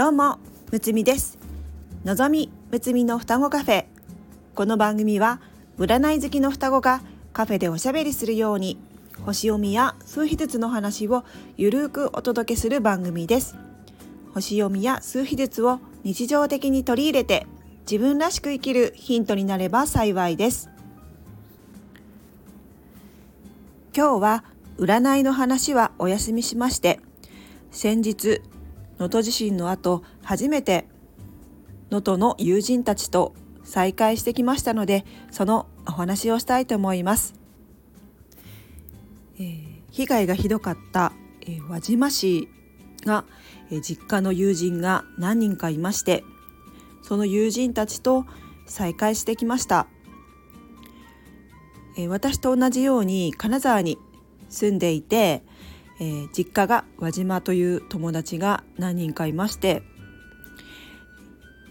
[0.00, 0.38] どうも
[0.72, 1.36] むつみです。
[2.06, 3.84] のぞみむつみの双子カフェ。
[4.54, 5.42] この番組は
[5.78, 7.02] 占い好きの双子が
[7.34, 8.78] カフェでおしゃべりするように
[9.26, 11.22] 星読みや数秘術の話を
[11.58, 13.56] ゆるーくお届けする番組です。
[14.32, 17.46] 星読みや数秘術を日常的に取り入れて
[17.82, 20.70] 自分らしく生きるヒントになれば幸いです。
[23.94, 24.44] 今日は
[24.78, 27.00] 占いの話はお休みしまして
[27.70, 28.40] 先日
[29.00, 30.86] 能登地震の後初めて
[31.90, 37.34] 能登の友人たちと再会してきましたのでそのお話をしたいと思います、
[39.38, 42.48] えー、被害がひどかった、えー、輪島市
[43.06, 43.24] が、
[43.70, 46.22] えー、実家の友人が何人かいまして
[47.02, 48.26] その友人たちと
[48.66, 49.86] 再会してきました、
[51.96, 53.98] えー、私と同じように金沢に
[54.50, 55.44] 住んでいて、
[56.00, 59.82] えー、実家が輪島という友達が何人かいまして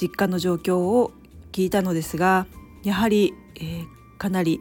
[0.00, 1.12] 実家の状況を
[1.52, 2.46] 聞いたのですが
[2.84, 3.86] やはり、えー、
[4.18, 4.60] かなり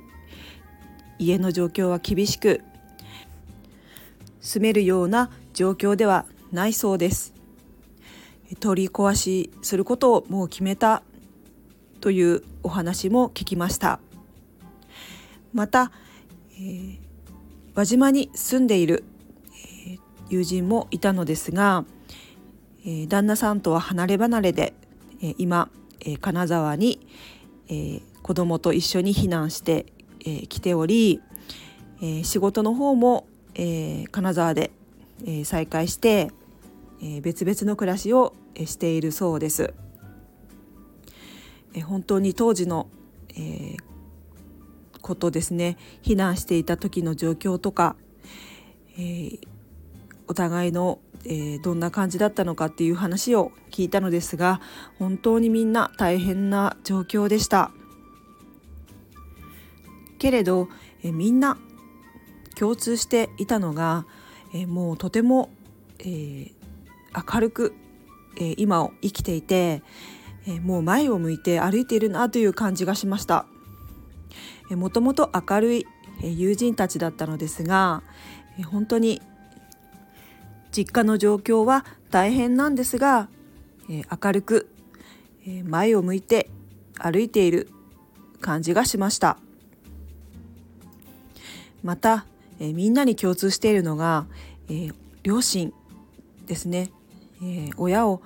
[1.19, 2.61] 家の状況は厳しく
[4.39, 7.33] 住めるような状況ではないそうです。
[8.59, 11.03] 取り壊しすることをもう決めた
[12.01, 13.99] というお話も聞きました。
[15.53, 15.91] また、
[16.53, 16.97] えー、
[17.75, 19.03] 輪島に住んでいる
[20.29, 21.85] 友人もいたのですが、
[22.85, 24.73] えー、旦那さんとは離れ離れで、
[25.21, 27.05] えー、今、えー、金沢に、
[27.67, 29.85] えー、子供と一緒に避難して
[30.19, 31.21] き、えー、来ており、
[32.01, 34.71] えー、仕事の方も、えー、金沢で、
[35.23, 36.31] えー、再開して、
[37.01, 38.33] えー、別々の暮らしを
[38.65, 39.73] しているそうです。
[41.73, 42.87] えー、本当に当時の、
[43.31, 43.77] えー、
[45.01, 47.95] ことですね避難していた時の状況とか、
[48.97, 49.39] えー、
[50.29, 54.61] お互いの、えー、どんな感じだったのかっていう話を聞いたのですが
[54.99, 57.71] 本当にみんな大変な状況でした
[60.19, 60.69] けれど、
[61.03, 61.57] えー、みんな
[62.55, 64.05] 共通していたのが、
[64.53, 65.49] えー、もうとても、
[65.99, 66.51] えー、
[67.13, 67.73] 明るく、
[68.37, 69.81] えー、今を生きていて、
[70.45, 73.47] えー、もう前を向いて歩いているなという感じがしました。
[74.69, 75.87] もともと明るい
[76.21, 78.03] 友人たちだったのですが
[78.69, 79.19] 本当に
[80.71, 83.29] 実家の状況は大変なんですが、
[83.89, 84.69] えー、明るく、
[85.45, 86.49] えー、前を向いて
[86.97, 87.69] 歩いている
[88.41, 89.37] 感じがしました。
[91.83, 92.25] また、
[92.59, 94.27] えー、みんなに共通しているのが、
[94.67, 95.73] えー、両親
[96.45, 96.91] ですね、
[97.41, 98.21] えー、親を、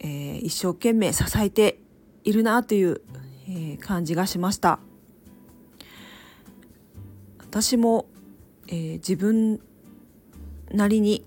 [0.00, 1.78] えー、一生懸命支えて
[2.24, 3.00] いるなという、
[3.48, 4.80] えー、感じがしました。
[7.38, 8.06] 私も、
[8.66, 9.60] えー、自分
[10.74, 11.24] なりに、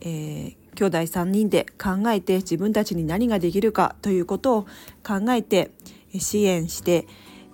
[0.00, 4.62] えー、兄弟3人で考えて自分たちに何ができるかということを
[5.04, 5.70] 考えて
[6.18, 7.06] 支援して、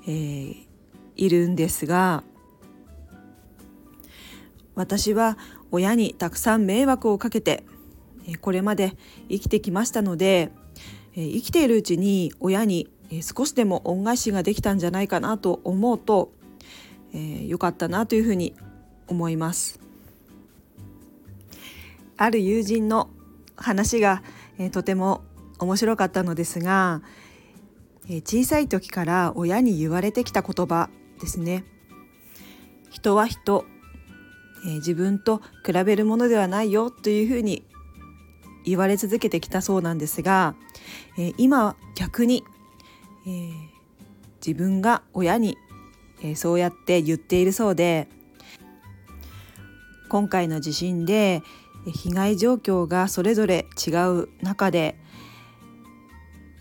[0.07, 0.67] えー、
[1.17, 2.23] いるんですが
[4.75, 5.37] 私は
[5.71, 7.65] 親にたくさん迷惑をかけて
[8.41, 8.95] これまで
[9.29, 10.51] 生きてきましたので
[11.15, 12.89] 生きているうちに親に
[13.21, 16.33] 少しでも恩返しができたんじゃないかなと思うと、
[17.13, 18.55] えー、よかったなというふうに
[19.09, 19.82] 思います。
[22.23, 23.11] ある友人の
[23.57, 24.23] 話が、
[24.57, 25.25] えー、とても
[25.59, 27.03] 面白かったのですが、
[28.09, 30.89] えー、小さい時から親に言われてきた言葉
[31.21, 31.65] ですね。
[32.91, 33.65] 人は人、
[34.65, 37.65] えー、自分と比べるものではないよというふうに
[38.65, 40.55] 言われ続けてきたそうなんですが、
[41.19, 42.45] えー、今逆に、
[43.27, 43.53] えー、
[44.47, 45.59] 自分が親に、
[46.23, 48.07] えー、そうやって言っているそうで
[50.13, 51.43] 今回の地震で、
[51.91, 54.97] 被害状況がそれぞれ違う中で、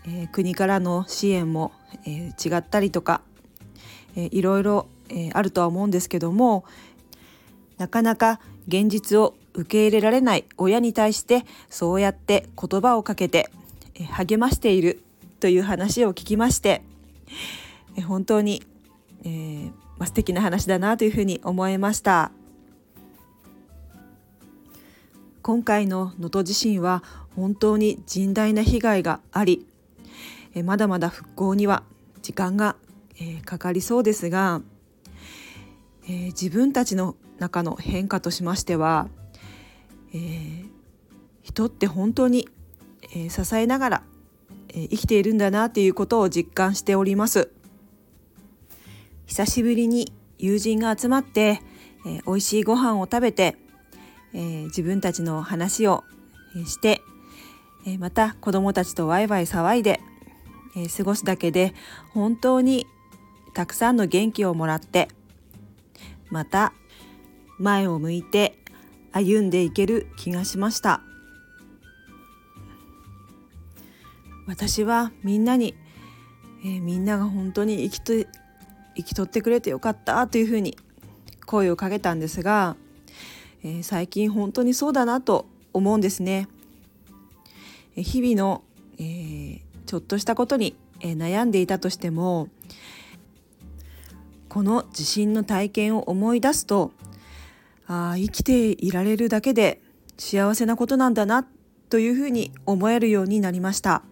[0.04, 1.72] えー、国からの支援も、
[2.04, 3.22] えー、違ったりとか、
[4.16, 6.64] えー、いろいろ、え、あるとは思うんですけども
[7.78, 13.50] なかなか現実を受け入れられない親に対してそうやって言葉をかけて、
[13.94, 15.02] え、励ましている
[15.40, 16.82] という話を聞きまして、
[17.96, 18.62] え、本当に、
[19.24, 19.66] えー
[19.98, 22.32] まあ、素敵な話だなというふうに思いました。
[25.42, 27.02] 今回の能登地震は
[27.34, 29.66] 本当に甚大な被害があり
[30.62, 31.82] まだまだ復興には
[32.22, 32.76] 時間が
[33.44, 34.62] かかりそうですが
[36.06, 39.08] 自分たちの中の変化としましては
[41.42, 42.48] 人って本当に
[43.28, 44.02] 支えながら
[44.68, 47.50] 生きているんだなということを実感しております。
[49.26, 51.60] 久しぶりに友人が集まって、
[52.26, 53.56] 美味しいご飯を食べて
[54.34, 56.04] えー、自分たちの話を
[56.66, 57.02] して、
[57.86, 60.00] えまた子供たちとワイワイ騒いで、
[60.76, 61.74] え過ごすだけで
[62.12, 62.86] 本当に
[63.54, 65.08] たくさんの元気をもらって
[66.30, 66.72] また
[67.58, 68.56] 前を向いて
[69.12, 71.02] 歩んでいける気がしました。
[74.46, 75.74] 私はみんなに、
[76.64, 78.12] えー、みんなが本当に生きと
[78.96, 80.76] 生きとってくれてよかったというふうに
[81.46, 82.76] 声をかけたんですが、
[83.64, 86.48] えー、最近本当にそうだなと思うんですね。
[87.94, 88.62] 日々の、
[88.98, 92.48] えー、ちょっとしたことに、えー、悩んでいたとしても
[94.48, 96.92] この地震の体験を思い出すと
[97.86, 99.80] あ生きていられるだけで
[100.16, 101.46] 幸せなことなんだな
[101.90, 104.02] というふうに思えるようになりました、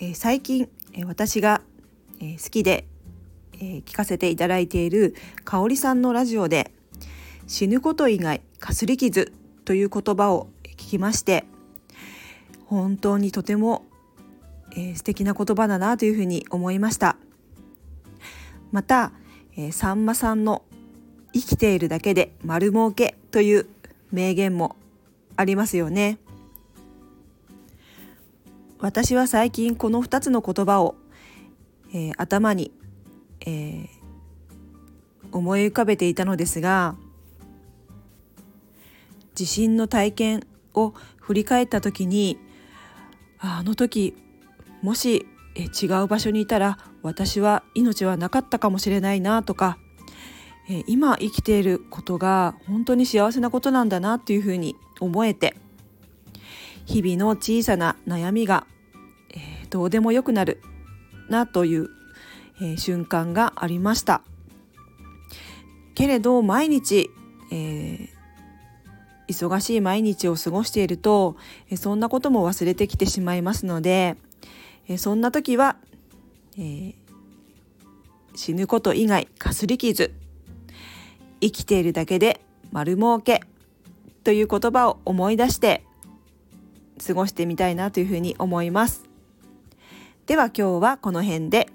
[0.00, 1.60] えー、最近、えー、私が、
[2.18, 2.86] えー、好きで、
[3.60, 5.14] え聞かせていただいている
[5.44, 6.72] 香里さんのラジオで
[7.46, 9.32] 「死ぬこと以外かすり傷」
[9.64, 11.44] という言葉を聞きまして
[12.64, 13.84] 本当にとても、
[14.72, 17.16] えー、素敵な言葉だなというふうに思いました。
[18.70, 19.12] また、
[19.56, 20.62] えー、さんまさんの
[21.32, 23.66] 生きているだけで丸儲けという
[24.12, 24.76] 名言も
[25.36, 26.18] ありますよね。
[28.78, 30.94] 私は最近この2つの言葉を、
[31.92, 32.72] えー、頭に、
[33.46, 33.88] えー、
[35.32, 36.96] 思い浮かべていたのですが
[39.34, 42.38] 地震の体験を振り返った時に
[43.38, 44.14] あの時
[44.82, 45.26] もし
[45.56, 49.78] 違う場所にいたら私は命はなかったかもしれないなとか
[50.86, 55.56] 今生きていることが本当に幸せなことなんだなっていうふうに思えて
[56.90, 58.66] 日々の小さな悩みが、
[59.32, 60.60] えどうでもよくなる
[61.28, 61.88] なという、
[62.60, 64.22] え瞬間がありました。
[65.94, 67.10] けれど毎日、
[67.50, 68.08] えー、
[69.28, 71.36] 忙しい毎日を過ごしていると、
[71.70, 74.16] えそんなことも忘れてきてしまいますので、
[74.88, 75.76] えそんな時は、
[76.56, 76.94] えー、
[78.34, 80.12] 死ぬこと以外かすり傷
[81.40, 82.40] 生きているだけで
[82.72, 83.42] 丸儲け
[84.24, 85.84] という言葉を思い出して
[87.06, 89.04] 過ごしてみたいなというふうに思います。
[90.26, 91.68] では今日はこの辺で。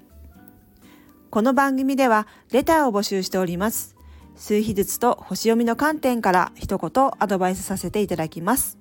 [1.36, 3.94] この番組ではレターを募集しております
[4.36, 8.78] 数秘術と星読みの観点から一言アドバイスさせていただきます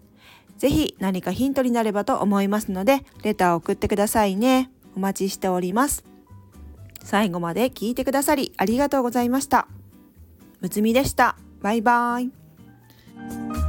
[0.58, 4.72] ぜひ何かヒントになればと思いますので、レターを送ってくださいね。
[4.96, 6.06] お待ちしております。
[7.04, 9.68] 最後まで聞いてくださりありがとうございました。
[10.62, 11.36] むつみでした。
[11.62, 13.65] バイバーイ。